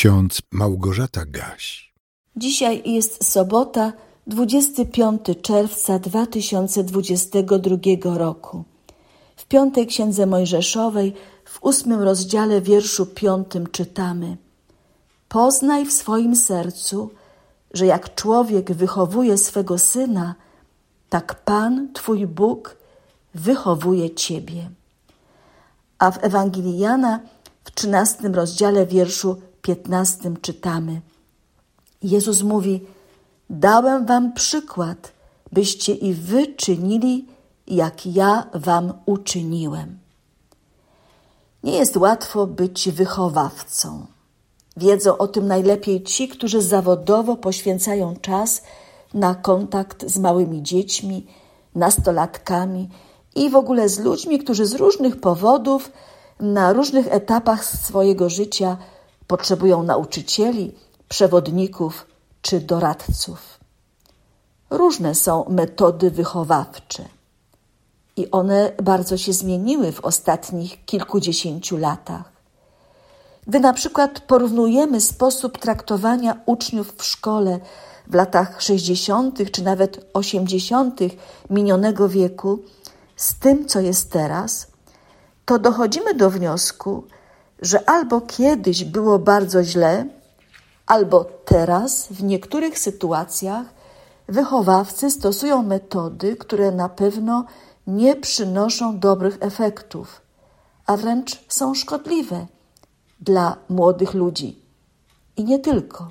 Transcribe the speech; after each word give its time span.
ksiądz 0.00 0.42
Małgorzata 0.52 1.24
Gaś. 1.26 1.92
Dzisiaj 2.36 2.82
jest 2.86 3.32
sobota, 3.32 3.92
25 4.26 5.20
czerwca 5.42 5.98
2022 5.98 8.18
roku. 8.18 8.64
W 9.36 9.44
piątej 9.44 9.86
księdze 9.86 10.26
Mojżeszowej, 10.26 11.14
w 11.44 11.64
ósmym 11.64 12.02
rozdziale 12.02 12.60
wierszu 12.60 13.06
piątym 13.06 13.66
czytamy: 13.66 14.36
Poznaj 15.28 15.86
w 15.86 15.92
swoim 15.92 16.36
sercu, 16.36 17.10
że 17.74 17.86
jak 17.86 18.14
człowiek 18.14 18.72
wychowuje 18.72 19.38
swego 19.38 19.78
syna, 19.78 20.34
tak 21.08 21.44
Pan, 21.44 21.92
Twój 21.92 22.26
Bóg, 22.26 22.76
wychowuje 23.34 24.14
Ciebie. 24.14 24.70
A 25.98 26.10
w 26.10 26.24
Ewangelii 26.24 26.78
Jana 26.78 27.20
w 27.64 27.70
trzynastym 27.70 28.34
rozdziale 28.34 28.86
wierszu 28.86 29.36
piętnastym 29.74 30.36
czytamy: 30.40 31.00
Jezus 32.02 32.42
mówi: 32.42 32.80
Dałem 33.50 34.06
Wam 34.06 34.32
przykład, 34.32 35.12
byście 35.52 35.94
i 35.94 36.14
Wy 36.14 36.46
czynili, 36.46 37.26
jak 37.66 38.06
ja 38.06 38.46
Wam 38.54 38.92
uczyniłem. 39.06 39.98
Nie 41.62 41.72
jest 41.72 41.96
łatwo 41.96 42.46
być 42.46 42.90
wychowawcą. 42.90 44.06
Wiedzą 44.76 45.18
o 45.18 45.28
tym 45.28 45.46
najlepiej 45.46 46.02
ci, 46.02 46.28
którzy 46.28 46.62
zawodowo 46.62 47.36
poświęcają 47.36 48.16
czas 48.16 48.62
na 49.14 49.34
kontakt 49.34 50.08
z 50.10 50.18
małymi 50.18 50.62
dziećmi, 50.62 51.26
nastolatkami 51.74 52.88
i 53.34 53.50
w 53.50 53.56
ogóle 53.56 53.88
z 53.88 53.98
ludźmi, 53.98 54.38
którzy 54.38 54.66
z 54.66 54.74
różnych 54.74 55.20
powodów 55.20 55.92
na 56.40 56.72
różnych 56.72 57.06
etapach 57.12 57.64
swojego 57.64 58.30
życia 58.30 58.76
potrzebują 59.30 59.82
nauczycieli, 59.82 60.74
przewodników 61.08 62.06
czy 62.42 62.60
doradców. 62.60 63.60
Różne 64.70 65.14
są 65.14 65.44
metody 65.48 66.10
wychowawcze 66.10 67.04
i 68.16 68.30
one 68.30 68.72
bardzo 68.82 69.16
się 69.16 69.32
zmieniły 69.32 69.92
w 69.92 70.04
ostatnich 70.04 70.84
kilkudziesięciu 70.84 71.76
latach. 71.76 72.32
Gdy 73.46 73.60
na 73.60 73.72
przykład 73.72 74.20
porównujemy 74.20 75.00
sposób 75.00 75.58
traktowania 75.58 76.40
uczniów 76.46 76.94
w 76.96 77.04
szkole 77.04 77.60
w 78.06 78.14
latach 78.14 78.62
60. 78.62 79.50
czy 79.52 79.62
nawet 79.62 80.10
80. 80.12 81.00
minionego 81.50 82.08
wieku 82.08 82.58
z 83.16 83.34
tym, 83.34 83.68
co 83.68 83.80
jest 83.80 84.12
teraz, 84.12 84.66
to 85.44 85.58
dochodzimy 85.58 86.14
do 86.14 86.30
wniosku, 86.30 87.04
że 87.62 87.90
albo 87.90 88.20
kiedyś 88.20 88.84
było 88.84 89.18
bardzo 89.18 89.64
źle, 89.64 90.06
albo 90.86 91.24
teraz 91.24 92.06
w 92.10 92.22
niektórych 92.22 92.78
sytuacjach 92.78 93.66
wychowawcy 94.28 95.10
stosują 95.10 95.62
metody, 95.62 96.36
które 96.36 96.72
na 96.72 96.88
pewno 96.88 97.44
nie 97.86 98.16
przynoszą 98.16 98.98
dobrych 98.98 99.38
efektów, 99.40 100.22
a 100.86 100.96
wręcz 100.96 101.44
są 101.48 101.74
szkodliwe 101.74 102.46
dla 103.20 103.56
młodych 103.68 104.14
ludzi. 104.14 104.62
I 105.36 105.44
nie 105.44 105.58
tylko. 105.58 106.10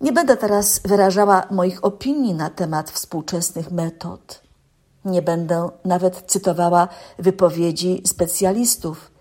Nie 0.00 0.12
będę 0.12 0.36
teraz 0.36 0.80
wyrażała 0.84 1.46
moich 1.50 1.84
opinii 1.84 2.34
na 2.34 2.50
temat 2.50 2.90
współczesnych 2.90 3.70
metod. 3.70 4.40
Nie 5.04 5.22
będę 5.22 5.68
nawet 5.84 6.22
cytowała 6.26 6.88
wypowiedzi 7.18 8.02
specjalistów, 8.06 9.13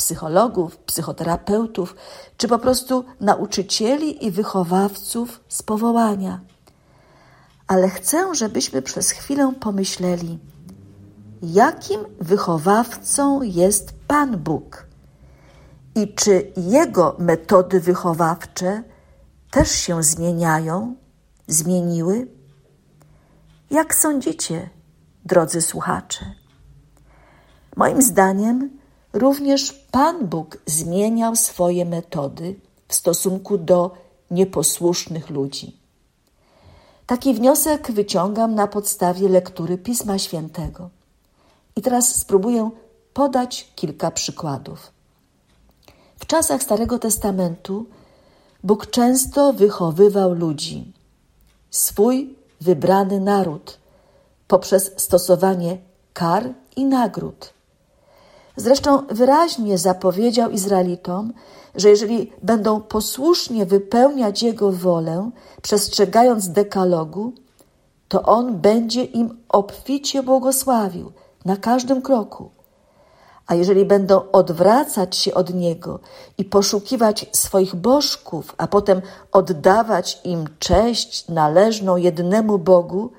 psychologów, 0.00 0.76
psychoterapeutów, 0.76 1.96
czy 2.36 2.48
po 2.48 2.58
prostu 2.58 3.04
nauczycieli 3.20 4.26
i 4.26 4.30
wychowawców 4.30 5.40
z 5.48 5.62
powołania. 5.62 6.40
Ale 7.66 7.88
chcę, 7.88 8.34
żebyśmy 8.34 8.82
przez 8.82 9.10
chwilę 9.10 9.52
pomyśleli, 9.60 10.38
jakim 11.42 12.00
wychowawcą 12.20 13.42
jest 13.42 13.92
Pan 14.08 14.36
Bóg 14.36 14.86
i 15.94 16.14
czy 16.14 16.52
Jego 16.56 17.16
metody 17.18 17.80
wychowawcze 17.80 18.82
też 19.50 19.70
się 19.70 20.02
zmieniają, 20.02 20.96
zmieniły? 21.46 22.28
Jak 23.70 23.94
sądzicie, 23.94 24.70
drodzy 25.24 25.60
słuchacze? 25.60 26.24
Moim 27.76 28.02
zdaniem, 28.02 28.79
również 29.12 29.72
Pan 29.72 30.26
Bóg 30.26 30.58
zmieniał 30.66 31.36
swoje 31.36 31.84
metody 31.84 32.54
w 32.88 32.94
stosunku 32.94 33.58
do 33.58 33.90
nieposłusznych 34.30 35.30
ludzi. 35.30 35.76
Taki 37.06 37.34
wniosek 37.34 37.92
wyciągam 37.92 38.54
na 38.54 38.66
podstawie 38.66 39.28
lektury 39.28 39.78
Pisma 39.78 40.18
Świętego. 40.18 40.90
I 41.76 41.82
teraz 41.82 42.16
spróbuję 42.16 42.70
podać 43.14 43.68
kilka 43.76 44.10
przykładów. 44.10 44.92
W 46.18 46.26
czasach 46.26 46.62
Starego 46.62 46.98
Testamentu 46.98 47.86
Bóg 48.64 48.86
często 48.86 49.52
wychowywał 49.52 50.34
ludzi, 50.34 50.92
swój 51.70 52.34
wybrany 52.60 53.20
naród, 53.20 53.78
poprzez 54.48 54.92
stosowanie 54.96 55.78
kar 56.12 56.54
i 56.76 56.84
nagród. 56.84 57.52
Zresztą 58.56 59.02
wyraźnie 59.10 59.78
zapowiedział 59.78 60.50
Izraelitom, 60.50 61.32
że 61.74 61.88
jeżeli 61.88 62.32
będą 62.42 62.80
posłusznie 62.80 63.66
wypełniać 63.66 64.42
Jego 64.42 64.72
wolę, 64.72 65.30
przestrzegając 65.62 66.48
dekalogu, 66.48 67.32
to 68.08 68.22
On 68.22 68.56
będzie 68.56 69.04
im 69.04 69.38
obficie 69.48 70.22
błogosławił 70.22 71.12
na 71.44 71.56
każdym 71.56 72.02
kroku. 72.02 72.50
A 73.46 73.54
jeżeli 73.54 73.84
będą 73.84 74.30
odwracać 74.32 75.16
się 75.16 75.34
od 75.34 75.54
Niego 75.54 76.00
i 76.38 76.44
poszukiwać 76.44 77.26
swoich 77.32 77.74
bożków, 77.74 78.54
a 78.58 78.66
potem 78.66 79.02
oddawać 79.32 80.20
im 80.24 80.44
cześć 80.58 81.28
należną 81.28 81.96
jednemu 81.96 82.58
Bogu, 82.58 83.10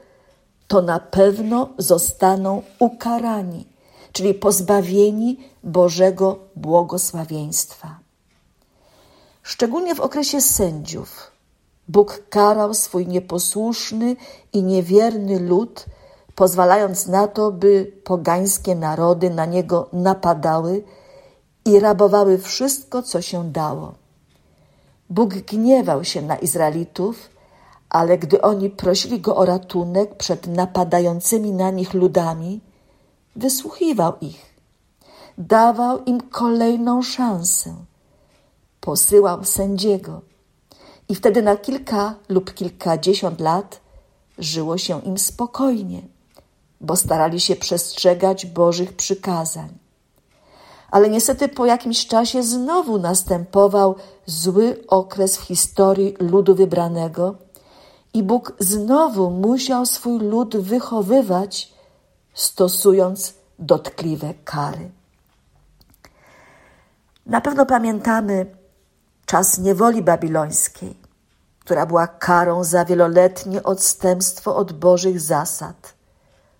to 0.67 0.81
na 0.81 0.99
pewno 0.99 1.69
zostaną 1.77 2.61
ukarani, 2.79 3.70
czyli 4.11 4.33
pozbawieni 4.33 5.39
Bożego 5.63 6.39
błogosławieństwa. 6.55 7.99
Szczególnie 9.43 9.95
w 9.95 9.99
okresie 9.99 10.41
sędziów 10.41 11.31
Bóg 11.87 12.21
karał 12.29 12.73
swój 12.73 13.07
nieposłuszny 13.07 14.15
i 14.53 14.63
niewierny 14.63 15.39
lud, 15.39 15.85
pozwalając 16.35 17.07
na 17.07 17.27
to, 17.27 17.51
by 17.51 17.91
pogańskie 18.03 18.75
narody 18.75 19.29
na 19.29 19.45
niego 19.45 19.89
napadały 19.93 20.83
i 21.65 21.79
rabowały 21.79 22.37
wszystko, 22.37 23.01
co 23.01 23.21
się 23.21 23.51
dało. 23.51 23.93
Bóg 25.09 25.33
gniewał 25.33 26.03
się 26.03 26.21
na 26.21 26.35
Izraelitów, 26.35 27.29
ale 27.89 28.17
gdy 28.17 28.41
oni 28.41 28.69
prosili 28.69 29.19
go 29.19 29.35
o 29.35 29.45
ratunek 29.45 30.15
przed 30.15 30.47
napadającymi 30.47 31.51
na 31.51 31.71
nich 31.71 31.93
ludami, 31.93 32.61
wysłuchiwał 33.35 34.13
ich, 34.21 34.55
dawał 35.37 36.03
im 36.03 36.21
kolejną 36.21 37.01
szansę, 37.01 37.75
posyłał 38.81 39.43
sędziego 39.43 40.21
i 41.09 41.15
wtedy 41.15 41.41
na 41.41 41.57
kilka 41.57 42.15
lub 42.29 42.53
kilkadziesiąt 42.53 43.39
lat 43.39 43.81
żyło 44.37 44.77
się 44.77 45.01
im 45.01 45.17
spokojnie 45.17 46.01
bo 46.81 46.95
starali 46.95 47.39
się 47.39 47.55
przestrzegać 47.55 48.45
Bożych 48.45 48.93
przykazań. 48.93 49.69
Ale 50.91 51.09
niestety 51.09 51.47
po 51.47 51.65
jakimś 51.65 52.07
czasie 52.07 52.43
znowu 52.43 52.99
następował 52.99 53.95
zły 54.25 54.83
okres 54.87 55.37
w 55.37 55.41
historii 55.41 56.15
ludu 56.19 56.55
wybranego 56.55 57.35
i 58.13 58.23
Bóg 58.23 58.53
znowu 58.59 59.29
musiał 59.29 59.85
swój 59.85 60.19
lud 60.19 60.57
wychowywać, 60.57 61.73
stosując 62.33 63.33
dotkliwe 63.59 64.33
kary. 64.33 64.91
Na 67.25 67.41
pewno 67.41 67.65
pamiętamy 67.65 68.45
czas 69.25 69.57
niewoli 69.57 70.01
babilońskiej, 70.01 70.97
która 71.59 71.85
była 71.85 72.07
karą 72.07 72.63
za 72.63 72.85
wieloletnie 72.85 73.63
odstępstwo 73.63 74.55
od 74.55 74.73
Bożych 74.73 75.19
zasad 75.19 76.01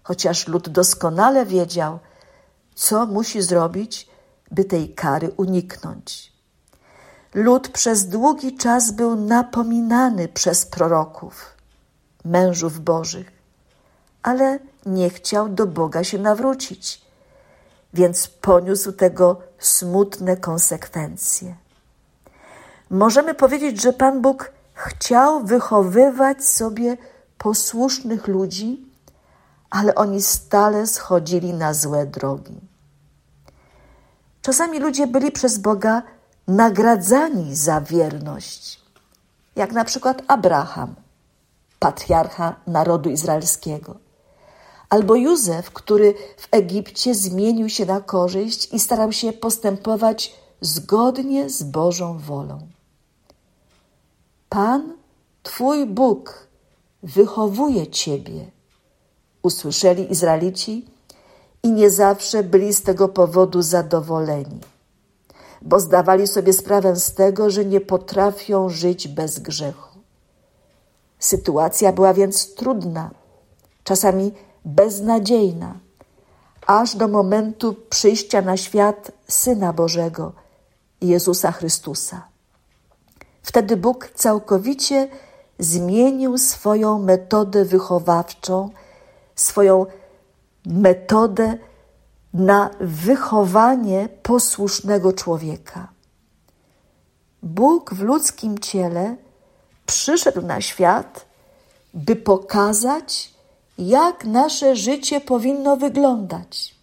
chociaż 0.03 0.47
lud 0.47 0.69
doskonale 0.69 1.45
wiedział, 1.45 1.99
co 2.75 3.05
musi 3.05 3.41
zrobić, 3.41 4.09
by 4.51 4.65
tej 4.65 4.93
kary 4.93 5.31
uniknąć. 5.37 6.33
Lud 7.33 7.69
przez 7.69 8.07
długi 8.07 8.57
czas 8.57 8.91
był 8.91 9.15
napominany 9.15 10.27
przez 10.27 10.65
proroków, 10.65 11.45
mężów 12.25 12.79
bożych, 12.79 13.31
ale 14.23 14.59
nie 14.85 15.09
chciał 15.09 15.49
do 15.49 15.67
Boga 15.67 16.03
się 16.03 16.17
nawrócić, 16.17 17.01
więc 17.93 18.27
poniósł 18.27 18.91
tego 18.91 19.41
smutne 19.59 20.37
konsekwencje. 20.37 21.55
możemy 22.89 23.33
powiedzieć, 23.33 23.81
że 23.81 23.93
Pan 23.93 24.21
Bóg 24.21 24.51
chciał 24.73 25.43
wychowywać 25.43 26.43
sobie 26.45 26.97
posłusznych 27.37 28.27
ludzi, 28.27 28.85
ale 29.69 29.95
oni 29.95 30.21
stale 30.21 30.87
schodzili 30.87 31.53
na 31.53 31.73
złe 31.73 32.05
drogi. 32.05 32.59
Czasami 34.41 34.79
ludzie 34.79 35.07
byli 35.07 35.31
przez 35.31 35.57
Boga 35.57 36.03
nagradzani 36.47 37.55
za 37.55 37.81
wierność, 37.81 38.81
jak 39.55 39.71
na 39.71 39.85
przykład 39.85 40.21
Abraham, 40.27 40.95
patriarcha 41.79 42.55
narodu 42.67 43.09
izraelskiego, 43.09 43.95
albo 44.91 45.15
Józef, 45.15 45.71
który 45.71 46.13
w 46.37 46.47
Egipcie 46.51 47.15
zmienił 47.15 47.69
się 47.69 47.85
na 47.85 48.01
korzyść 48.01 48.73
i 48.73 48.79
starał 48.79 49.11
się 49.11 49.33
postępować 49.33 50.35
zgodnie 50.61 51.49
z 51.49 51.63
Bożą 51.63 52.17
wolą. 52.17 52.59
Pan, 54.49 54.93
Twój 55.43 55.85
Bóg, 55.85 56.47
wychowuje 57.03 57.87
Ciebie, 57.87 58.45
usłyszeli 59.43 60.11
Izraelici 60.11 60.85
i 61.63 61.71
nie 61.71 61.89
zawsze 61.89 62.43
byli 62.43 62.73
z 62.73 62.83
tego 62.83 63.09
powodu 63.09 63.61
zadowoleni, 63.61 64.59
bo 65.61 65.79
zdawali 65.79 66.27
sobie 66.27 66.53
sprawę 66.53 66.95
z 66.95 67.13
tego, 67.13 67.49
że 67.49 67.65
nie 67.65 67.81
potrafią 67.81 68.69
żyć 68.69 69.07
bez 69.07 69.39
grzechu. 69.39 69.99
Sytuacja 71.19 71.93
była 71.93 72.13
więc 72.13 72.55
trudna, 72.55 73.11
czasami 73.83 74.31
beznadziejna, 74.65 75.79
aż 76.67 76.95
do 76.95 77.07
momentu 77.07 77.75
przyjścia 77.89 78.41
na 78.41 78.57
świat 78.57 79.11
Syna 79.27 79.73
Bożego, 79.73 80.33
Jezusa 81.01 81.51
Chrystusa. 81.51 82.27
Wtedy 83.43 83.77
Bóg 83.77 84.09
całkowicie 84.15 85.07
zmienił 85.59 86.37
swoją 86.37 86.99
metodę 86.99 87.65
wychowawczą, 87.65 88.69
swoją 89.35 89.85
metodę 90.65 91.57
na 92.33 92.69
wychowanie 92.79 94.09
posłusznego 94.23 95.13
człowieka. 95.13 95.87
Bóg 97.43 97.93
w 97.93 98.01
ludzkim 98.01 98.59
ciele 98.59 99.15
przyszedł 99.85 100.41
na 100.41 100.61
świat, 100.61 101.25
by 101.93 102.15
pokazać, 102.15 103.33
jak 103.77 104.25
nasze 104.25 104.75
życie 104.75 105.21
powinno 105.21 105.77
wyglądać. 105.77 106.75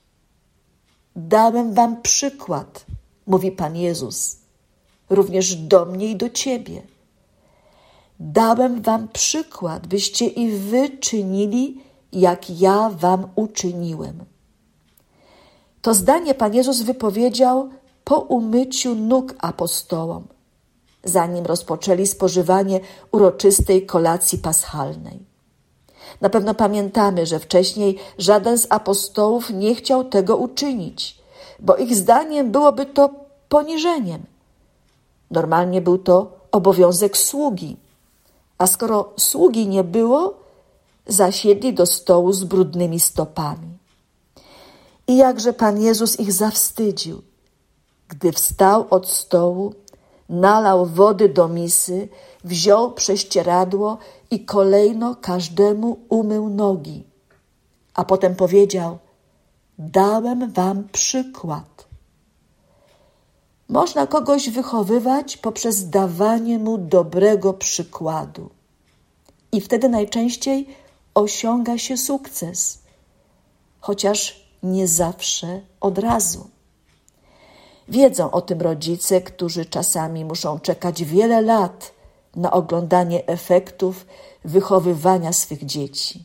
Dałem 1.16 1.74
Wam 1.74 2.02
przykład, 2.02 2.86
mówi 3.26 3.52
Pan 3.52 3.76
Jezus, 3.76 4.36
również 5.10 5.56
do 5.56 5.84
mnie 5.84 6.10
i 6.10 6.16
do 6.16 6.30
Ciebie. 6.30 6.82
Dałem 8.20 8.82
Wam 8.82 9.08
przykład, 9.08 9.86
byście 9.86 10.26
i 10.26 10.50
Wy 10.50 10.90
czynili, 10.90 11.80
jak 12.12 12.50
ja 12.50 12.90
Wam 12.90 13.28
uczyniłem. 13.36 14.24
To 15.82 15.94
zdanie 15.94 16.34
Pan 16.34 16.54
Jezus 16.54 16.82
wypowiedział 16.82 17.70
po 18.04 18.18
umyciu 18.20 18.94
nóg 18.94 19.34
apostołom, 19.38 20.26
zanim 21.04 21.46
rozpoczęli 21.46 22.06
spożywanie 22.06 22.80
uroczystej 23.12 23.86
kolacji 23.86 24.38
paschalnej. 24.38 25.28
Na 26.20 26.28
pewno 26.28 26.54
pamiętamy, 26.54 27.26
że 27.26 27.38
wcześniej 27.38 27.98
żaden 28.18 28.58
z 28.58 28.66
apostołów 28.70 29.50
nie 29.50 29.74
chciał 29.74 30.04
tego 30.04 30.36
uczynić, 30.36 31.18
bo 31.60 31.76
ich 31.76 31.96
zdaniem 31.96 32.50
byłoby 32.50 32.86
to 32.86 33.10
poniżeniem. 33.48 34.22
Normalnie 35.30 35.80
był 35.80 35.98
to 35.98 36.32
obowiązek 36.52 37.16
sługi, 37.16 37.76
a 38.58 38.66
skoro 38.66 39.12
sługi 39.16 39.66
nie 39.66 39.84
było, 39.84 40.34
zasiedli 41.06 41.74
do 41.74 41.86
stołu 41.86 42.32
z 42.32 42.44
brudnymi 42.44 43.00
stopami. 43.00 43.78
I 45.08 45.16
jakże 45.16 45.52
Pan 45.52 45.82
Jezus 45.82 46.20
ich 46.20 46.32
zawstydził, 46.32 47.22
gdy 48.08 48.32
wstał 48.32 48.86
od 48.90 49.08
stołu, 49.08 49.74
nalał 50.28 50.86
wody 50.86 51.28
do 51.28 51.48
misy, 51.48 52.08
wziął 52.44 52.92
prześcieradło 52.92 53.98
i 54.30 54.44
kolejno 54.44 55.16
każdemu 55.16 55.98
umył 56.08 56.48
nogi. 56.48 57.04
A 57.94 58.04
potem 58.04 58.36
powiedział: 58.36 58.98
Dałem 59.78 60.52
wam 60.52 60.88
przykład. 60.92 61.88
Można 63.68 64.06
kogoś 64.06 64.50
wychowywać 64.50 65.36
poprzez 65.36 65.90
dawanie 65.90 66.58
mu 66.58 66.78
dobrego 66.78 67.54
przykładu. 67.54 68.50
I 69.52 69.60
wtedy 69.60 69.88
najczęściej 69.88 70.66
osiąga 71.14 71.78
się 71.78 71.96
sukces, 71.96 72.78
chociaż 73.80 74.48
nie 74.62 74.88
zawsze 74.88 75.60
od 75.80 75.98
razu. 75.98 76.57
Wiedzą 77.88 78.30
o 78.30 78.40
tym 78.40 78.60
rodzice, 78.60 79.20
którzy 79.20 79.64
czasami 79.64 80.24
muszą 80.24 80.58
czekać 80.58 81.04
wiele 81.04 81.40
lat 81.40 81.92
na 82.36 82.50
oglądanie 82.50 83.26
efektów 83.26 84.06
wychowywania 84.44 85.32
swych 85.32 85.66
dzieci. 85.66 86.24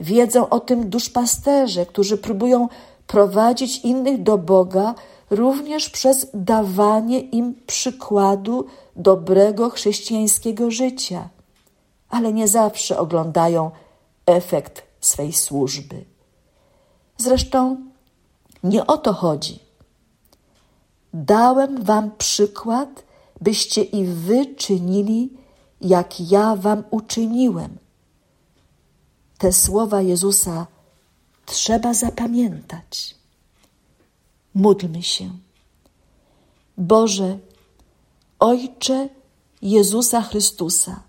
Wiedzą 0.00 0.48
o 0.48 0.60
tym 0.60 0.90
duszpasterze, 0.90 1.86
którzy 1.86 2.18
próbują 2.18 2.68
prowadzić 3.06 3.78
innych 3.78 4.22
do 4.22 4.38
Boga 4.38 4.94
również 5.30 5.90
przez 5.90 6.26
dawanie 6.34 7.20
im 7.20 7.54
przykładu 7.66 8.66
dobrego 8.96 9.70
chrześcijańskiego 9.70 10.70
życia, 10.70 11.28
ale 12.08 12.32
nie 12.32 12.48
zawsze 12.48 12.98
oglądają 12.98 13.70
efekt 14.26 14.82
swej 15.00 15.32
służby. 15.32 16.04
Zresztą 17.18 17.76
nie 18.64 18.86
o 18.86 18.98
to 18.98 19.12
chodzi. 19.12 19.65
Dałem 21.16 21.82
wam 21.84 22.10
przykład, 22.18 23.04
byście 23.40 23.82
i 23.82 24.06
wy 24.06 24.46
czynili, 24.46 25.30
jak 25.80 26.20
ja 26.20 26.56
wam 26.56 26.84
uczyniłem. 26.90 27.78
Te 29.38 29.52
słowa 29.52 30.02
Jezusa 30.02 30.66
trzeba 31.46 31.94
zapamiętać. 31.94 33.14
Módlmy 34.54 35.02
się. 35.02 35.30
Boże, 36.78 37.38
Ojcze 38.38 39.08
Jezusa 39.62 40.22
Chrystusa, 40.22 41.00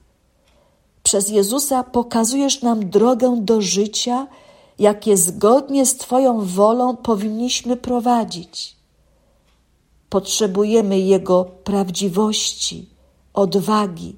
przez 1.04 1.30
Jezusa 1.30 1.84
pokazujesz 1.84 2.62
nam 2.62 2.90
drogę 2.90 3.38
do 3.42 3.62
życia, 3.62 4.28
jakie 4.80 5.18
zgodnie 5.18 5.86
z 5.86 5.98
Twoją 5.98 6.46
wolą 6.46 6.96
powinniśmy 6.96 7.78
prowadzić. 7.78 8.77
Potrzebujemy 10.10 11.00
Jego 11.00 11.46
prawdziwości, 11.46 12.90
odwagi, 13.34 14.16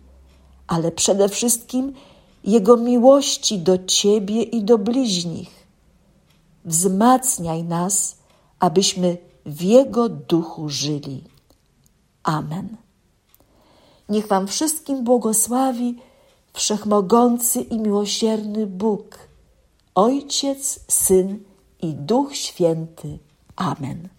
ale 0.67 0.91
przede 0.91 1.29
wszystkim 1.29 1.93
Jego 2.43 2.77
miłości 2.77 3.59
do 3.59 3.85
Ciebie 3.85 4.43
i 4.43 4.63
do 4.63 4.77
bliźnich. 4.77 5.67
Wzmacniaj 6.65 7.63
nas, 7.63 8.17
abyśmy 8.59 9.17
w 9.45 9.61
Jego 9.61 10.09
duchu 10.09 10.69
żyli. 10.69 11.23
Amen. 12.23 12.77
Niech 14.09 14.27
Wam 14.27 14.47
wszystkim 14.47 15.03
błogosławi 15.03 15.95
Wszechmogący 16.53 17.61
i 17.61 17.79
miłosierny 17.79 18.67
Bóg, 18.67 19.17
Ojciec, 19.95 20.79
Syn 20.87 21.43
i 21.81 21.93
Duch 21.93 22.35
Święty. 22.35 23.19
Amen. 23.55 24.18